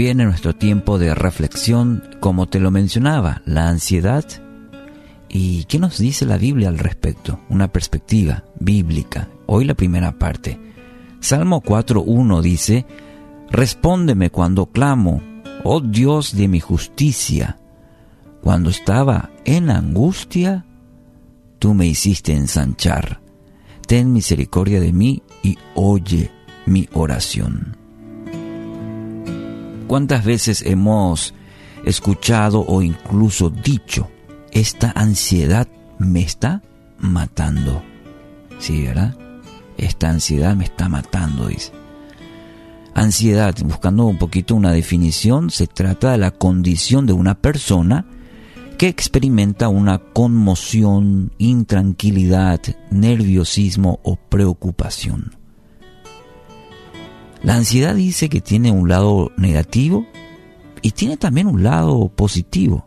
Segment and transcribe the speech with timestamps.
[0.00, 4.24] Viene nuestro tiempo de reflexión, como te lo mencionaba, la ansiedad.
[5.28, 7.40] ¿Y qué nos dice la Biblia al respecto?
[7.50, 9.28] Una perspectiva bíblica.
[9.44, 10.58] Hoy la primera parte.
[11.20, 12.86] Salmo 4.1 dice,
[13.50, 15.20] Respóndeme cuando clamo,
[15.64, 17.58] oh Dios de mi justicia.
[18.40, 20.64] Cuando estaba en angustia,
[21.58, 23.20] tú me hiciste ensanchar.
[23.86, 26.30] Ten misericordia de mí y oye
[26.64, 27.79] mi oración.
[29.90, 31.34] ¿Cuántas veces hemos
[31.84, 34.08] escuchado o incluso dicho,
[34.52, 35.66] esta ansiedad
[35.98, 36.62] me está
[37.00, 37.82] matando?
[38.60, 39.16] Sí, ¿verdad?
[39.76, 41.72] Esta ansiedad me está matando, dice.
[42.94, 48.06] Ansiedad, buscando un poquito una definición, se trata de la condición de una persona
[48.78, 52.60] que experimenta una conmoción, intranquilidad,
[52.92, 55.39] nerviosismo o preocupación.
[57.42, 60.06] La ansiedad dice que tiene un lado negativo
[60.82, 62.86] y tiene también un lado positivo.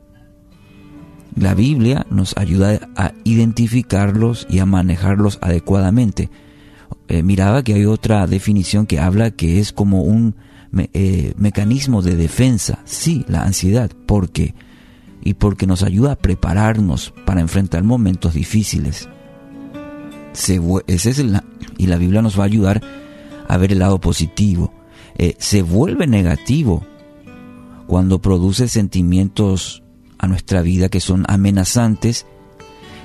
[1.36, 6.30] La Biblia nos ayuda a identificarlos y a manejarlos adecuadamente.
[7.08, 10.36] Eh, miraba que hay otra definición que habla que es como un
[10.94, 12.80] eh, mecanismo de defensa.
[12.86, 13.90] Sí, la ansiedad.
[14.06, 14.54] ¿Por qué?
[15.24, 19.10] Y porque nos ayuda a prepararnos para enfrentar momentos difíciles.
[20.34, 21.26] ese es
[21.78, 22.82] y la Biblia nos va a ayudar
[23.48, 24.74] a ver el lado positivo.
[25.16, 26.86] Eh, se vuelve negativo
[27.88, 29.84] cuando produce sentimientos
[30.18, 32.26] a nuestra vida que son amenazantes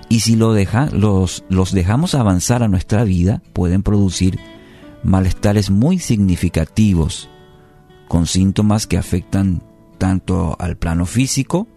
[0.08, 4.38] y si los, los dejamos avanzar a nuestra vida pueden producir
[5.02, 7.28] malestares muy significativos
[8.08, 9.62] con síntomas que afectan
[9.98, 11.68] tanto al plano físico,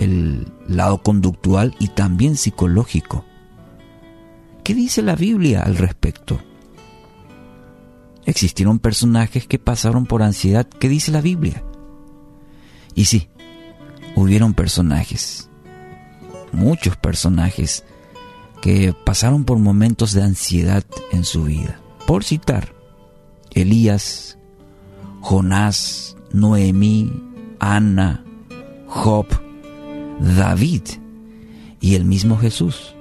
[0.00, 3.24] el lado conductual y también psicológico.
[4.64, 6.40] ¿Qué dice la Biblia al respecto?
[8.38, 10.64] Existieron personajes que pasaron por ansiedad.
[10.64, 11.64] ¿Qué dice la Biblia?
[12.94, 13.28] Y sí,
[14.14, 15.50] hubieron personajes,
[16.52, 17.84] muchos personajes,
[18.62, 21.80] que pasaron por momentos de ansiedad en su vida.
[22.06, 22.76] Por citar,
[23.54, 24.38] Elías,
[25.20, 27.10] Jonás, Noemí,
[27.58, 28.24] Ana,
[28.86, 29.26] Job,
[30.20, 30.82] David
[31.80, 32.94] y el mismo Jesús.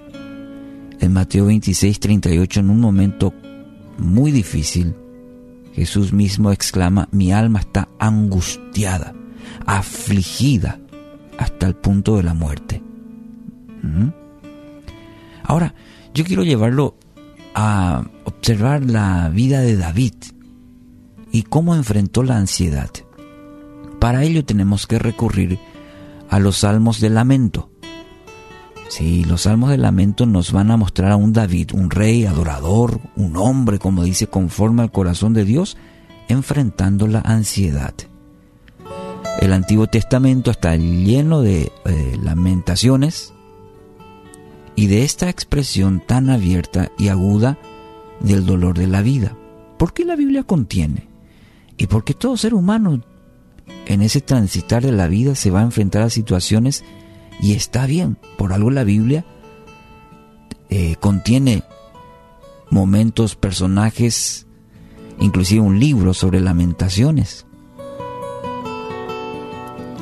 [0.99, 3.35] En Mateo 26, 38, en un momento
[3.99, 4.95] muy difícil,
[5.77, 9.13] Jesús mismo exclama, mi alma está angustiada,
[9.63, 10.79] afligida
[11.37, 12.81] hasta el punto de la muerte.
[13.83, 14.07] ¿Mm?
[15.43, 15.75] Ahora,
[16.15, 16.97] yo quiero llevarlo
[17.53, 20.15] a observar la vida de David
[21.31, 22.89] y cómo enfrentó la ansiedad.
[23.99, 25.59] Para ello tenemos que recurrir
[26.27, 27.69] a los salmos de lamento.
[28.89, 33.01] Sí, los salmos de lamento nos van a mostrar a un David, un rey adorador,
[33.15, 35.77] un hombre, como dice, conforme al corazón de Dios,
[36.27, 37.93] enfrentando la ansiedad.
[39.39, 43.33] El Antiguo Testamento está lleno de eh, lamentaciones
[44.75, 47.57] y de esta expresión tan abierta y aguda
[48.19, 49.35] del dolor de la vida.
[49.77, 51.07] ¿Por qué la Biblia contiene?
[51.77, 53.01] Y porque todo ser humano
[53.85, 56.83] en ese transitar de la vida se va a enfrentar a situaciones
[57.39, 59.25] y está bien, por algo la Biblia
[60.69, 61.63] eh, contiene
[62.69, 64.47] momentos, personajes,
[65.19, 67.45] inclusive un libro sobre lamentaciones.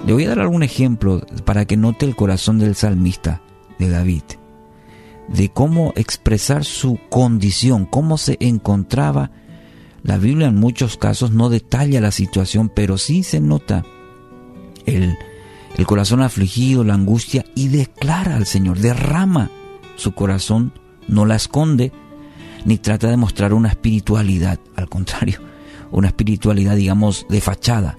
[0.06, 3.42] Le voy a dar algún ejemplo para que note el corazón del salmista
[3.80, 4.24] de David,
[5.28, 9.32] de cómo expresar su condición, cómo se encontraba.
[10.04, 13.84] La Biblia en muchos casos no detalla la situación, pero sí se nota
[14.86, 15.18] el,
[15.76, 19.52] el corazón afligido, la angustia, y declara al Señor, derrama
[19.96, 20.74] su corazón,
[21.08, 21.92] no la esconde,
[22.66, 25.40] ni trata de mostrar una espiritualidad, al contrario,
[25.92, 27.98] una espiritualidad, digamos, de fachada.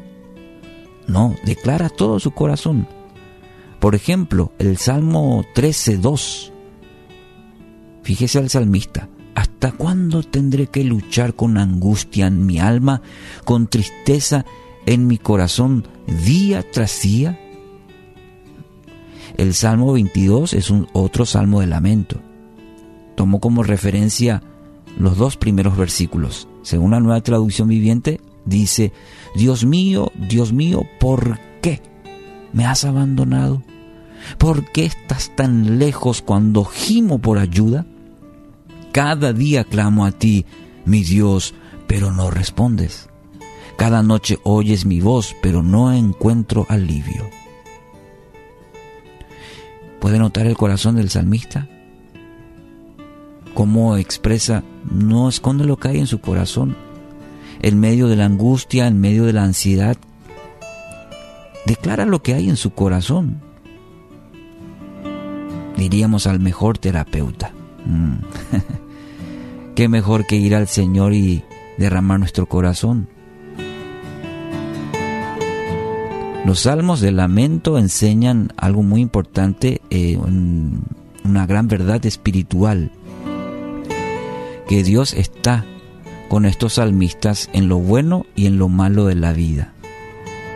[1.07, 2.89] No, declara todo su corazón.
[3.79, 6.53] Por ejemplo, el Salmo 13.2.
[8.03, 9.09] Fíjese al salmista.
[9.35, 13.03] ¿Hasta cuándo tendré que luchar con angustia en mi alma,
[13.45, 14.47] con tristeza
[14.87, 17.39] en mi corazón día tras día?
[19.37, 22.21] El Salmo 22 es un otro salmo de lamento.
[23.17, 24.43] Tomó como referencia
[24.99, 26.49] los dos primeros versículos.
[26.63, 28.93] Según la nueva traducción viviente, dice,
[29.35, 31.83] Dios mío, Dios mío, ¿por qué
[32.55, 33.63] me has abandonado?
[34.39, 37.85] ¿Por qué estás tan lejos cuando gimo por ayuda?
[38.91, 40.47] Cada día clamo a ti,
[40.87, 41.53] mi Dios,
[41.87, 43.11] pero no respondes.
[43.77, 47.29] Cada noche oyes mi voz, pero no encuentro alivio.
[50.07, 51.67] ¿Puede notar el corazón del salmista?
[53.55, 56.77] Cómo expresa, no esconde lo que hay en su corazón.
[57.61, 59.97] en medio de la angustia, en medio de la ansiedad,
[61.67, 63.41] declara lo que hay en su corazón.
[65.77, 67.51] Diríamos al mejor terapeuta.
[67.85, 68.19] Mm.
[69.75, 71.43] Qué mejor que ir al Señor y
[71.79, 73.09] derramar nuestro corazón.
[76.45, 82.93] Los salmos de lamento enseñan algo muy importante, eh, una gran verdad espiritual,
[84.69, 85.65] que Dios está
[86.29, 89.73] con estos salmistas en lo bueno y en lo malo de la vida.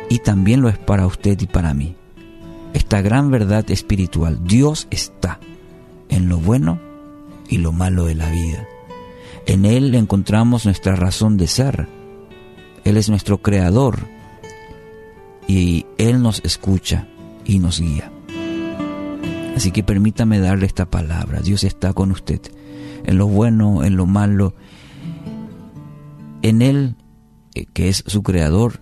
[0.09, 1.97] Y también lo es para usted y para mí.
[2.73, 5.41] Esta gran verdad espiritual, Dios está
[6.09, 6.81] en lo bueno
[7.49, 8.67] y lo malo de la vida.
[9.47, 11.89] En Él encontramos nuestra razón de ser.
[12.85, 13.99] Él es nuestro creador
[15.51, 17.09] y Él nos escucha
[17.45, 18.13] y nos guía.
[19.57, 21.41] Así que permítame darle esta palabra.
[21.41, 22.41] Dios está con usted
[23.05, 24.55] en lo bueno, en lo malo.
[26.43, 26.95] En Él,
[27.57, 28.81] eh, que es su creador,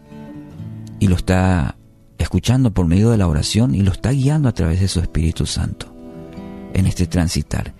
[1.00, 1.78] y lo está
[2.18, 5.46] escuchando por medio de la oración y lo está guiando a través de su Espíritu
[5.46, 5.94] Santo
[6.74, 7.72] en este transitar.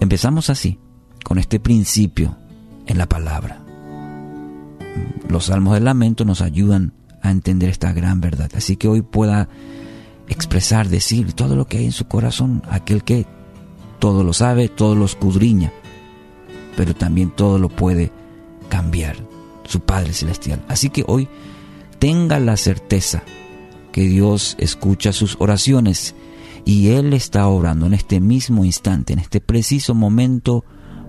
[0.00, 0.78] Empezamos así,
[1.24, 2.36] con este principio
[2.86, 3.64] en la palabra.
[5.30, 6.92] Los salmos del lamento nos ayudan
[7.30, 8.50] entender esta gran verdad.
[8.54, 9.48] Así que hoy pueda
[10.28, 13.26] expresar, decir todo lo que hay en su corazón, aquel que
[13.98, 15.72] todo lo sabe, todo lo escudriña,
[16.76, 18.12] pero también todo lo puede
[18.68, 19.16] cambiar,
[19.64, 20.64] su Padre Celestial.
[20.68, 21.28] Así que hoy
[21.98, 23.22] tenga la certeza
[23.92, 26.14] que Dios escucha sus oraciones
[26.64, 30.64] y Él está obrando en este mismo instante, en este preciso momento,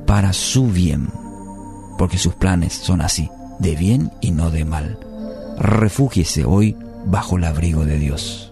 [0.06, 1.10] para su bien,
[1.98, 3.30] porque sus planes son así,
[3.60, 5.07] de bien y no de mal
[5.58, 6.76] refúgiese hoy
[7.06, 8.47] bajo el abrigo de Dios.